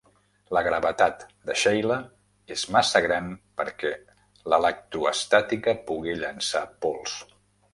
La 0.57 0.61
gravetat 0.67 1.25
de 1.49 1.55
Scheila 1.63 1.97
és 2.55 2.63
massa 2.77 3.01
gran 3.07 3.29
perquè 3.61 3.93
l'electrostàtica 4.55 5.77
pugui 5.91 6.17
llançar 6.25 6.65
pols. 6.87 7.19